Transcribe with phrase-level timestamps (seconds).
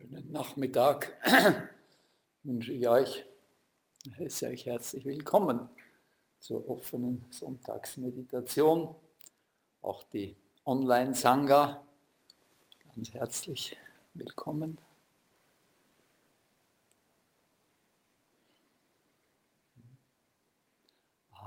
[0.00, 1.16] Schönen Nachmittag
[2.44, 3.24] wünsche ich euch.
[4.04, 5.68] Ich euch herzlich willkommen
[6.38, 8.94] zur offenen Sonntagsmeditation.
[9.82, 11.84] Auch die Online-Sangha
[12.94, 13.76] ganz herzlich
[14.14, 14.78] willkommen.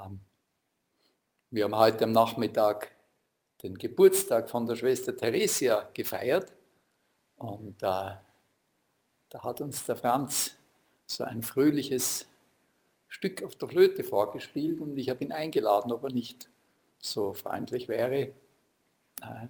[0.03, 0.19] Ähm,
[1.51, 2.91] wir haben heute am Nachmittag
[3.63, 6.51] den Geburtstag von der Schwester Theresia gefeiert
[7.37, 8.15] und äh,
[9.31, 10.55] da hat uns der Franz
[11.07, 12.27] so ein fröhliches
[13.07, 16.49] Stück auf der Flöte vorgespielt und ich habe ihn eingeladen, ob er nicht
[16.99, 18.33] so freundlich wäre,
[19.21, 19.47] äh,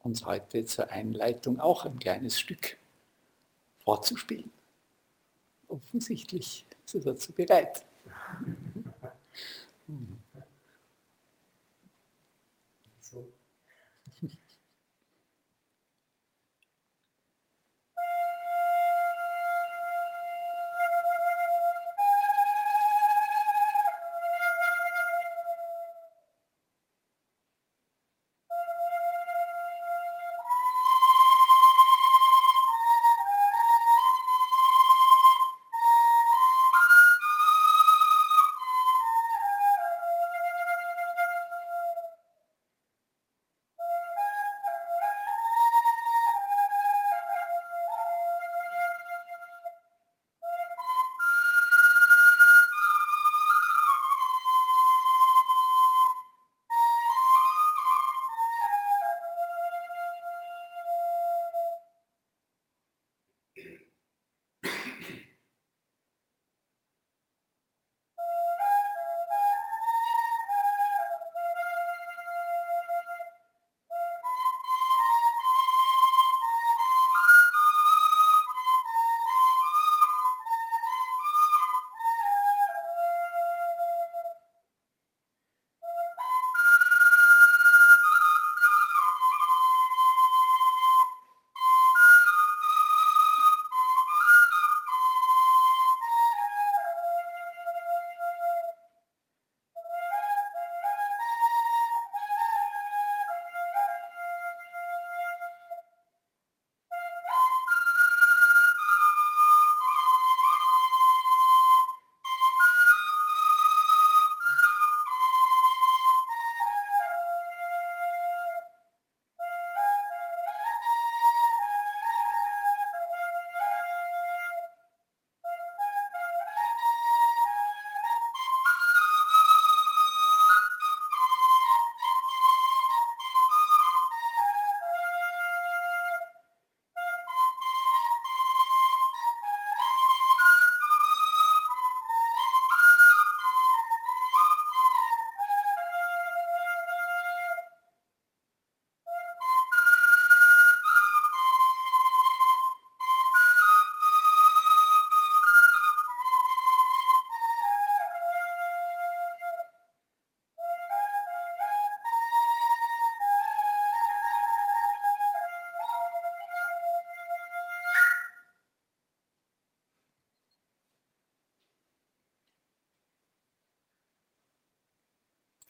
[0.00, 2.76] uns heute zur Einleitung auch ein kleines Stück
[3.84, 4.50] vorzuspielen.
[5.68, 7.84] Offensichtlich ist er dazu bereit.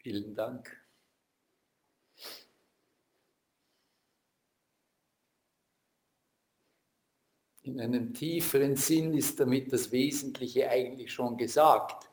[0.09, 0.75] Vielen Dank.
[7.61, 12.09] In einem tieferen Sinn ist damit das Wesentliche eigentlich schon gesagt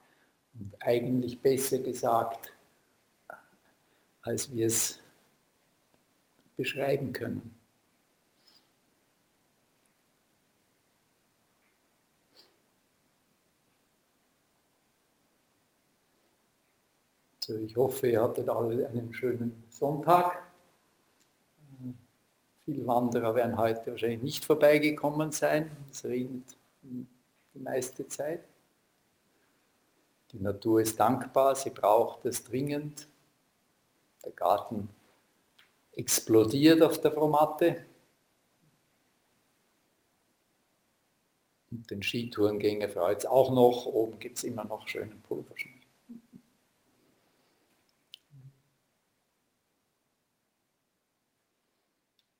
[0.55, 2.51] und eigentlich besser gesagt,
[4.23, 4.99] als wir es
[6.57, 7.57] beschreiben können.
[17.49, 20.41] Ich hoffe, ihr hattet alle einen schönen Sonntag.
[22.65, 25.69] Viele Wanderer werden heute wahrscheinlich nicht vorbeigekommen sein.
[25.91, 28.43] Es regnet die meiste Zeit.
[30.31, 33.07] Die Natur ist dankbar, sie braucht es dringend.
[34.23, 34.89] Der Garten
[35.93, 37.85] explodiert auf der Fromatte.
[41.71, 43.85] Und den Skitourengänger freut es auch noch.
[43.85, 45.74] Oben gibt es immer noch schönen Pulverschnee.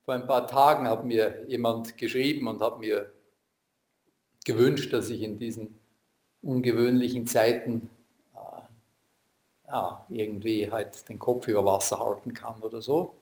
[0.06, 3.12] Vor ein paar Tagen hat mir jemand geschrieben und hat mir
[4.46, 5.80] gewünscht, dass ich in diesen
[6.44, 7.90] ungewöhnlichen Zeiten
[8.36, 13.16] äh, ja, irgendwie halt den Kopf über Wasser halten kann oder so.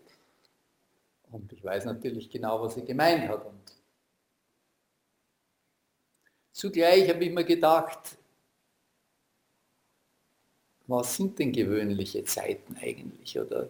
[1.31, 3.45] Und ich weiß natürlich genau, was er gemeint hat.
[3.45, 3.63] Und
[6.53, 8.15] Zugleich habe ich mir gedacht,
[10.85, 13.39] was sind denn gewöhnliche Zeiten eigentlich?
[13.39, 13.69] Oder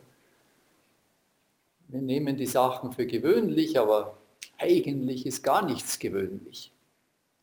[1.94, 4.18] wir nehmen die Sachen für gewöhnlich, aber
[4.58, 6.72] eigentlich ist gar nichts gewöhnlich.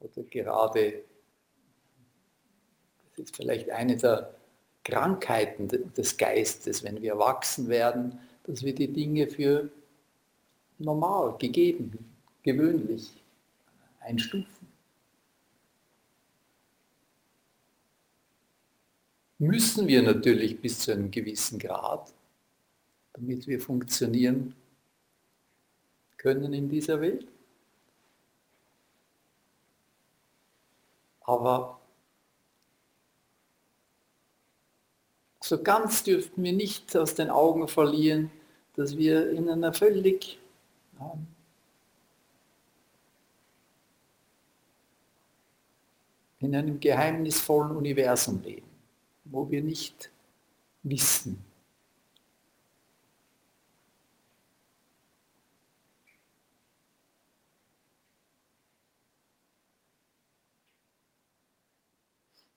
[0.01, 1.05] Oder gerade,
[3.09, 4.35] das ist vielleicht eine der
[4.83, 9.71] Krankheiten des Geistes, wenn wir erwachsen werden, dass wir die Dinge für
[10.79, 12.13] normal, gegeben,
[12.43, 13.09] gewöhnlich
[14.01, 14.67] einstufen.
[19.39, 22.13] Müssen wir natürlich bis zu einem gewissen Grad,
[23.21, 24.55] damit wir funktionieren
[26.17, 27.27] können in dieser Welt.
[31.21, 31.79] Aber
[35.41, 38.31] so ganz dürften wir nicht aus den Augen verlieren,
[38.75, 40.39] dass wir in einer völlig
[46.41, 48.69] in einem geheimnisvollen Universum leben,
[49.25, 50.11] wo wir nicht
[50.83, 51.50] wissen,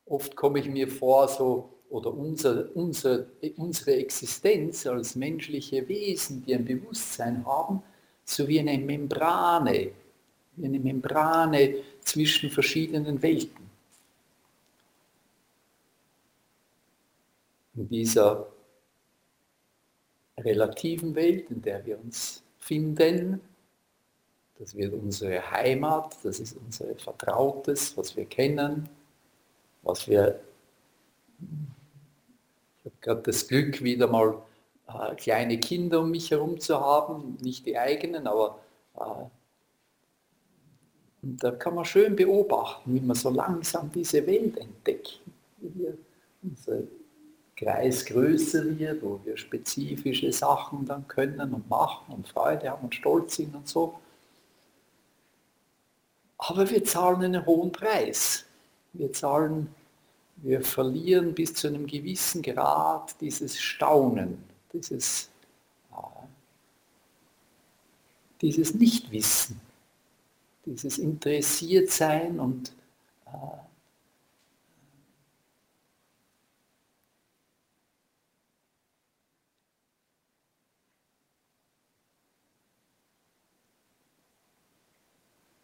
[0.06, 3.26] Oft komme ich mir vor, so, oder unser, unser,
[3.58, 7.84] unsere Existenz als menschliche Wesen, die ein Bewusstsein haben,
[8.26, 9.92] so wie eine Membrane,
[10.56, 13.70] wie eine Membrane zwischen verschiedenen Welten.
[17.76, 18.48] In dieser
[20.38, 23.40] relativen Welt, in der wir uns finden,
[24.58, 28.90] das wird unsere Heimat, das ist unser Vertrautes, was wir kennen,
[29.84, 30.40] was wir,
[31.40, 34.42] ich habe gerade das Glück, wieder mal
[34.88, 38.60] äh, kleine Kinder um mich herum zu haben, nicht die eigenen, aber
[38.96, 39.26] äh,
[41.22, 45.22] da kann man schön beobachten, wie man so langsam diese Welt entdeckt,
[45.58, 45.98] wie wir,
[46.42, 46.80] unser
[47.56, 52.96] Kreis größer wird, wo wir spezifische Sachen dann können und machen und Freude haben und
[52.96, 54.00] stolz sind und so.
[56.38, 58.46] Aber wir zahlen einen hohen Preis.
[58.94, 59.74] Wir zahlen,
[60.38, 64.38] wir verlieren bis zu einem gewissen Grad dieses Staunen,
[64.72, 65.30] dieses,
[68.42, 69.60] dieses Nichtwissen,
[70.66, 72.74] dieses Interessiertsein und
[73.26, 73.30] äh,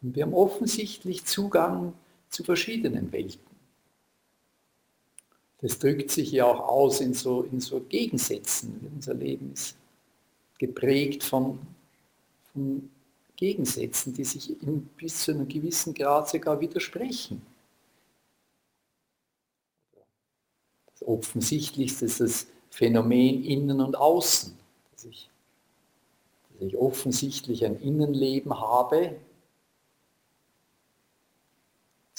[0.02, 1.94] Und wir haben offensichtlich Zugang
[2.30, 3.50] zu verschiedenen Welten.
[5.62, 8.92] Das drückt sich ja auch aus in so, in so Gegensätzen.
[8.96, 9.76] Unser Leben ist
[10.58, 11.60] geprägt von,
[12.54, 12.90] von
[13.36, 17.42] Gegensätzen, die sich in, bis zu einem gewissen Grad sogar widersprechen.
[20.92, 24.58] Das Offensichtlichste ist das Phänomen Innen und Außen,
[24.92, 25.30] dass ich,
[26.54, 29.16] dass ich offensichtlich ein Innenleben habe,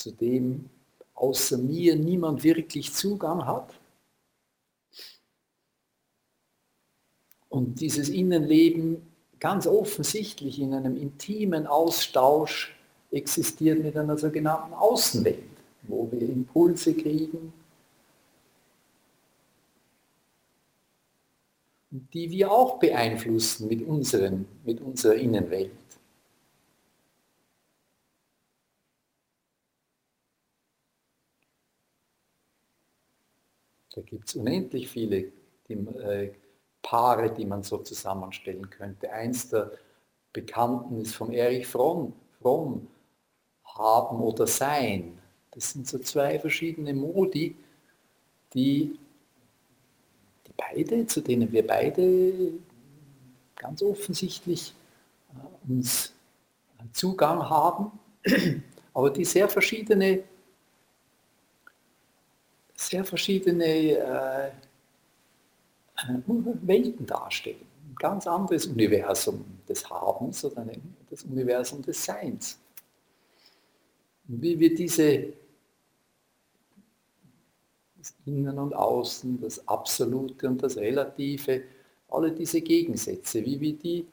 [0.00, 0.70] zu dem
[1.14, 3.78] außer mir niemand wirklich Zugang hat.
[7.50, 9.02] Und dieses Innenleben
[9.38, 12.74] ganz offensichtlich in einem intimen Austausch
[13.10, 15.42] existiert mit einer sogenannten Außenwelt,
[15.82, 17.52] wo wir Impulse kriegen,
[21.90, 25.72] die wir auch beeinflussen mit, unseren, mit unserer Innenwelt.
[34.00, 35.30] Da gibt es unendlich viele
[35.68, 36.32] die, äh,
[36.80, 39.12] Paare, die man so zusammenstellen könnte.
[39.12, 39.72] Eins der
[40.32, 42.86] Bekannten ist von Erich Fromm, Fromm,
[43.64, 45.18] Haben oder Sein.
[45.50, 47.54] Das sind so zwei verschiedene Modi,
[48.54, 48.98] die,
[50.46, 52.54] die beide, zu denen wir beide
[53.54, 54.74] ganz offensichtlich
[55.34, 56.14] äh, uns
[56.94, 57.92] Zugang haben,
[58.94, 60.22] aber die sehr verschiedene
[62.80, 64.50] sehr verschiedene äh,
[66.62, 67.66] Welten darstellen.
[67.90, 70.66] Ein ganz anderes Universum des Habens oder
[71.10, 72.58] das Universum des Seins.
[74.24, 75.32] Wie wir diese
[77.98, 81.62] das Innen und Außen, das Absolute und das Relative,
[82.08, 84.06] alle diese Gegensätze, wie wir die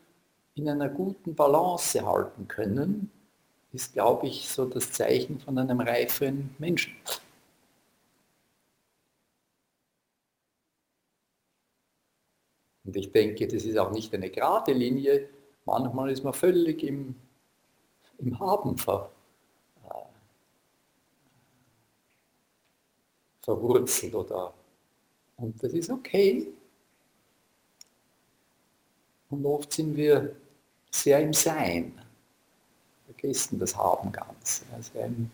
[0.56, 3.10] in einer guten Balance halten können,
[3.72, 6.94] ist, glaube ich, so das Zeichen von einem reiferen Menschen.
[12.88, 15.30] Und ich denke, das ist auch nicht eine gerade Linie.
[15.66, 17.16] Manchmal ist man völlig im,
[18.18, 19.12] im Haben ver,
[19.84, 19.94] äh,
[23.42, 24.54] verwurzelt oder
[25.36, 26.48] und das ist okay.
[29.30, 30.36] Und oft sind wir
[30.90, 32.02] sehr im Sein,
[33.06, 35.30] vergessen das Haben ganz, sehr im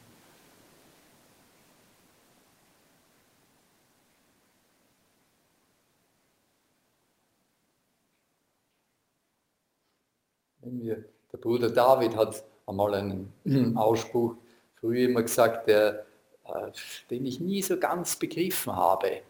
[10.81, 13.33] wir, der Bruder David hat einmal einen
[13.77, 14.35] Ausspruch
[14.79, 16.05] früher immer gesagt, der,
[16.45, 16.71] äh,
[17.09, 19.21] den ich nie so ganz begriffen habe.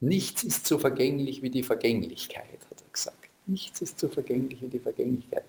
[0.00, 3.16] Nichts ist so vergänglich wie die Vergänglichkeit, hat er gesagt.
[3.46, 5.44] Nichts ist so vergänglich wie die Vergänglichkeit.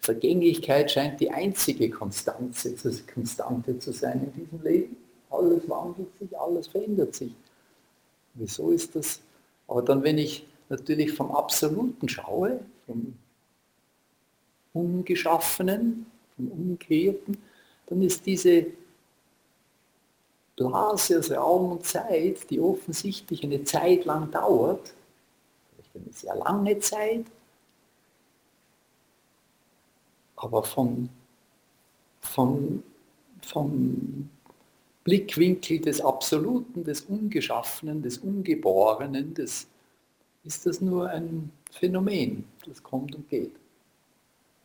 [0.00, 2.74] Vergänglichkeit scheint die einzige Konstante,
[3.14, 4.96] Konstante zu sein in diesem Leben.
[5.30, 7.32] Alles wandelt sich, alles verändert sich.
[8.34, 9.20] Wieso ist das?
[9.68, 13.14] Aber dann, wenn ich natürlich vom Absoluten schaue, vom
[14.74, 17.38] Ungeschaffenen, vom Ungekehrten,
[17.86, 18.66] dann ist diese
[20.56, 24.94] Blase aus Raum und Zeit, die offensichtlich eine Zeit lang dauert,
[25.70, 27.24] vielleicht eine sehr lange Zeit,
[30.36, 31.08] aber von,
[32.20, 32.82] von,
[33.42, 34.28] vom
[35.04, 39.66] Blickwinkel des Absoluten, des Ungeschaffenen, des Ungeborenen, des,
[40.44, 43.61] ist das nur ein Phänomen, das kommt und geht.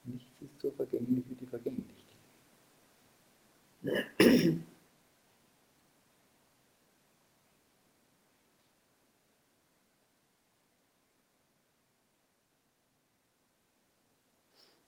[0.08, 2.08] Nichts ist so vergänglich wie die Vergänglichkeit.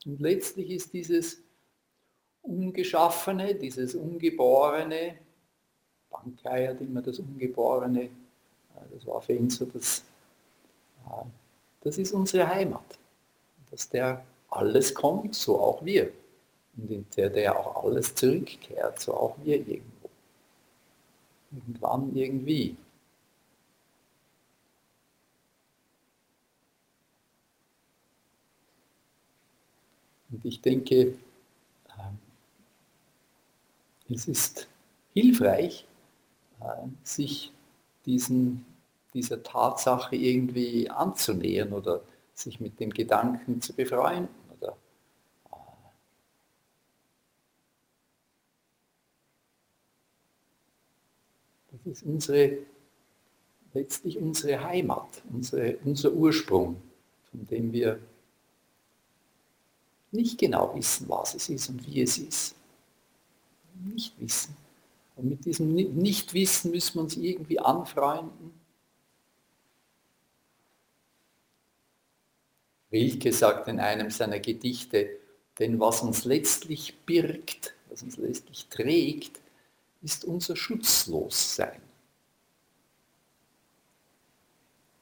[0.05, 1.41] Und letztlich ist dieses
[2.41, 5.17] Ungeschaffene, dieses Ungeborene,
[6.09, 8.09] Bankei hat immer das Ungeborene, äh,
[8.93, 10.03] das war für ihn so das,
[11.05, 11.25] äh,
[11.81, 12.97] das ist unsere Heimat.
[13.69, 16.11] Dass der alles kommt, so auch wir.
[16.77, 20.09] Und in der, der auch alles zurückkehrt, so auch wir irgendwo.
[21.51, 22.77] Irgendwann, irgendwie.
[30.31, 31.15] Und ich denke,
[31.97, 32.19] ähm,
[34.09, 34.67] es ist
[35.13, 35.85] hilfreich,
[36.61, 37.51] äh, sich
[38.05, 38.65] diesen,
[39.13, 42.01] dieser Tatsache irgendwie anzunähern oder
[42.39, 44.33] sich mit dem Gedanken zu befreunden.
[44.59, 44.77] Oder,
[45.51, 45.55] äh,
[51.71, 52.57] das ist unsere,
[53.73, 56.81] letztlich unsere Heimat, unsere, unser Ursprung,
[57.31, 57.99] von dem wir
[60.11, 62.55] nicht genau wissen, was es ist und wie es ist.
[63.85, 64.55] Nicht wissen.
[65.15, 68.58] Und mit diesem Nichtwissen müssen wir uns irgendwie anfreunden.
[72.91, 75.09] Rilke sagt in einem seiner Gedichte,
[75.59, 79.39] denn was uns letztlich birgt, was uns letztlich trägt,
[80.01, 81.81] ist unser Schutzlossein.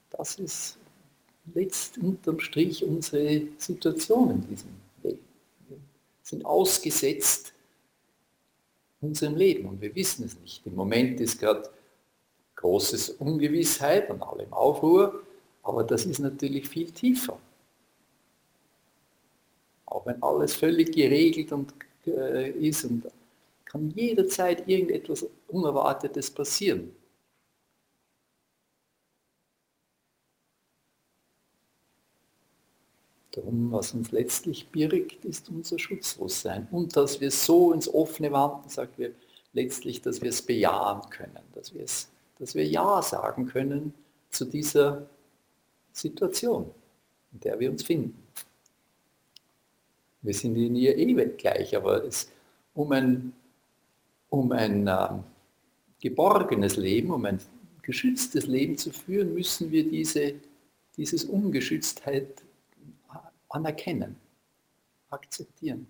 [0.09, 0.77] Das ist
[1.53, 4.77] letzt unterm Strich unsere Situation in diesem
[6.27, 7.53] sind ausgesetzt
[8.99, 10.65] unserem Leben und wir wissen es nicht.
[10.65, 11.69] Im Moment ist gerade
[12.55, 15.23] großes Ungewissheit und alle im Aufruhr,
[15.63, 17.39] aber das ist natürlich viel tiefer.
[19.87, 21.73] Auch wenn alles völlig geregelt und,
[22.05, 23.05] äh, ist und
[23.65, 26.95] kann jederzeit irgendetwas Unerwartetes passieren.
[33.31, 36.67] Darum, was uns letztlich birgt, ist unser Schutzlossein.
[36.71, 39.13] Und dass wir so ins Offene wandern, sagt wir
[39.53, 41.85] letztlich, dass wir es bejahen können, dass wir,
[42.39, 43.93] dass wir Ja sagen können
[44.29, 45.07] zu dieser
[45.93, 46.71] Situation,
[47.31, 48.26] in der wir uns finden.
[50.21, 52.31] Wir sind in ihr eh gleich, aber es,
[52.73, 53.33] um ein,
[54.29, 55.09] um ein äh,
[55.99, 57.39] geborgenes Leben, um ein
[57.81, 60.33] geschütztes Leben zu führen, müssen wir diese,
[60.97, 62.43] dieses Ungeschütztheit
[63.49, 64.17] anerkennen,
[65.09, 65.87] akzeptieren.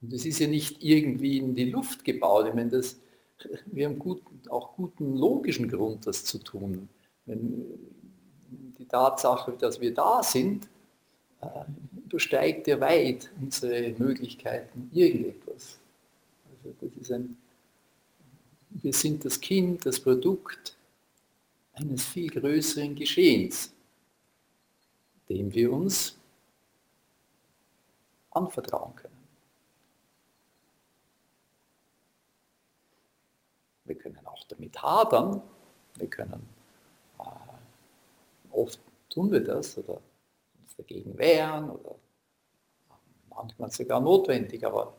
[0.00, 2.46] Und das ist ja nicht irgendwie in die Luft gebaut.
[2.48, 3.00] Ich meine, das,
[3.66, 6.88] wir haben guten, auch guten logischen Grund, das zu tun.
[7.26, 7.64] Wenn
[8.78, 10.68] die Tatsache, dass wir da sind,
[12.06, 15.78] übersteigt ja weit unsere Möglichkeiten, irgendetwas.
[16.50, 17.36] Also das ist ein,
[18.70, 20.76] wir sind das Kind, das Produkt
[21.74, 23.72] eines viel größeren Geschehens
[25.28, 26.16] dem wir uns
[28.30, 29.14] anvertrauen können.
[33.84, 35.42] Wir können auch damit hadern,
[35.96, 36.46] wir können,
[37.18, 37.22] äh,
[38.50, 38.78] oft
[39.08, 40.00] tun wir das oder
[40.78, 41.96] dagegen wehren oder
[43.28, 44.94] manchmal sogar notwendig, aber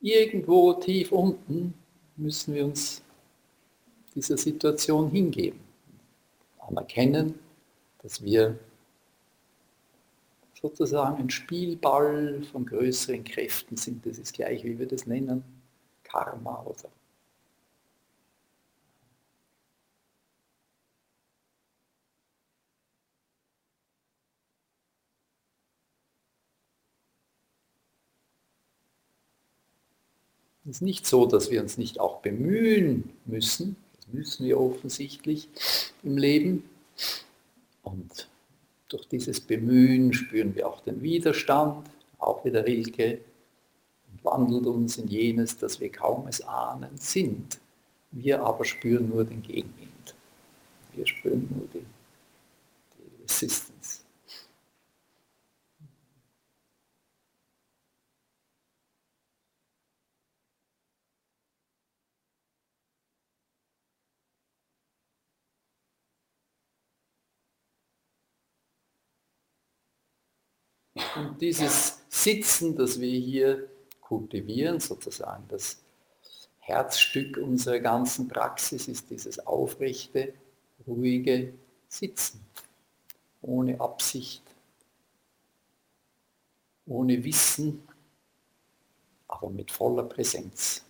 [0.00, 1.74] irgendwo tief unten
[2.16, 3.02] müssen wir uns
[4.14, 5.60] dieser Situation hingeben.
[6.58, 7.38] Anerkennen,
[8.02, 8.58] dass wir
[10.60, 14.06] sozusagen ein Spielball von größeren Kräften sind.
[14.06, 15.44] Das ist gleich, wie wir das nennen,
[16.02, 16.88] Karma oder
[30.68, 33.76] Es ist nicht so, dass wir uns nicht auch bemühen müssen.
[33.94, 35.48] Das müssen wir offensichtlich
[36.02, 36.64] im Leben.
[37.84, 38.28] Und
[38.88, 43.20] durch dieses Bemühen spüren wir auch den Widerstand, auch wieder Rilke,
[44.10, 47.60] und wandelt uns in jenes, dass wir kaum es ahnen sind.
[48.10, 50.14] Wir aber spüren nur den Gegenwind.
[50.94, 51.86] Wir spüren nur die,
[52.98, 53.75] die Resistance.
[71.16, 73.68] Und dieses Sitzen, das wir hier
[74.00, 75.78] kultivieren, sozusagen das
[76.58, 80.34] Herzstück unserer ganzen Praxis ist dieses aufrechte,
[80.86, 81.54] ruhige
[81.88, 82.40] Sitzen,
[83.40, 84.42] ohne Absicht,
[86.86, 87.86] ohne Wissen,
[89.28, 90.84] aber mit voller Präsenz.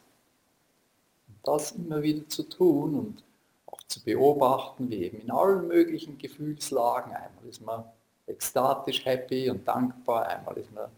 [1.28, 3.22] Und das immer wieder zu tun und
[3.66, 7.12] auch zu beobachten, wie eben in allen möglichen Gefühlslagen.
[7.12, 7.84] Einmal ist man
[8.26, 10.90] ekstatisch happy und dankbar, einmal ist man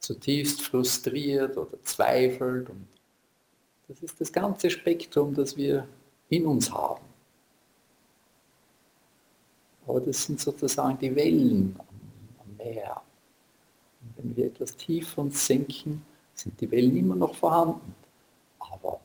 [0.00, 2.68] zutiefst frustriert oder zweifelt.
[2.68, 2.88] Und
[3.88, 5.86] das ist das ganze Spektrum, das wir
[6.28, 7.04] in uns haben.
[9.86, 11.76] Aber das sind sozusagen die Wellen
[12.38, 13.00] am Meer.
[14.00, 17.94] Und wenn wir etwas tiefer uns senken, sind die Wellen immer noch vorhanden.
[18.58, 19.00] Aber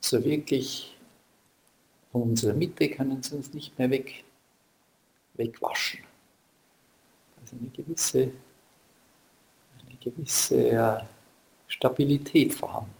[0.00, 0.98] so wirklich
[2.10, 4.24] von unserer Mitte können sie uns nicht mehr weg
[5.42, 6.00] wegwaschen.
[7.40, 8.30] Also eine gewisse,
[9.80, 11.06] eine gewisse
[11.66, 12.94] Stabilität vorhanden.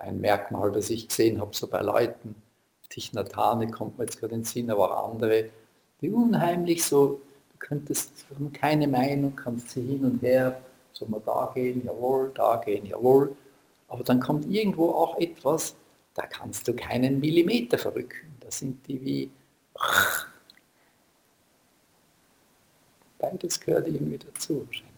[0.00, 2.34] Ein Merkmal, das ich gesehen habe, so bei Leuten,
[2.88, 5.50] Tichnatane kommt mir jetzt gerade in den Sinn, aber andere,
[6.00, 7.20] die unheimlich so,
[7.52, 10.60] du könntest keine Meinung, kannst sie hin und her,
[10.92, 13.36] soll man da gehen, jawohl, da gehen, jawohl,
[13.88, 15.76] aber dann kommt irgendwo auch etwas,
[16.14, 18.33] da kannst du keinen Millimeter verrücken.
[18.58, 19.30] Sind die wie...
[23.18, 24.94] Beides gehört irgendwie dazu wahrscheinlich.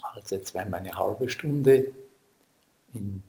[0.00, 1.92] Also jetzt werden wir eine halbe Stunde
[2.94, 3.22] in,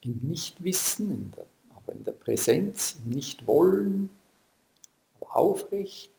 [0.00, 1.46] in Nichtwissen, in der
[1.76, 4.10] aber in der Präsenz, im Nichtwollen,
[5.34, 6.10] aufrecht.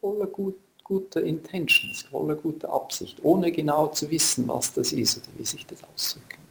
[0.00, 5.38] Voller gut, guter Intentions, voller guter Absicht, ohne genau zu wissen, was das ist oder
[5.38, 6.45] wie sich das ausdrücken